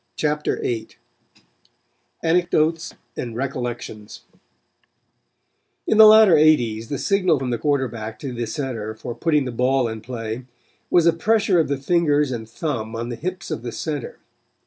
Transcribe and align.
CHAPTER 0.15 0.59
VIII 0.63 0.95
ANECDOTES 2.23 2.95
AND 3.15 3.35
RECOLLECTIONS 3.35 4.21
In 5.85 5.99
the 5.99 6.07
latter 6.07 6.35
eighties 6.35 6.89
the 6.89 6.97
signal 6.97 7.37
from 7.37 7.51
the 7.51 7.59
quarterback 7.59 8.17
to 8.21 8.33
the 8.33 8.47
center 8.47 8.95
for 8.95 9.13
putting 9.13 9.45
the 9.45 9.51
ball 9.51 9.87
in 9.87 10.01
play 10.01 10.45
was 10.89 11.05
a 11.05 11.13
pressure 11.13 11.59
of 11.59 11.67
the 11.67 11.77
fingers 11.77 12.31
and 12.31 12.49
thumb 12.49 12.95
on 12.95 13.09
the 13.09 13.15
hips 13.15 13.51
of 13.51 13.61
the 13.61 13.71
center. 13.71 14.17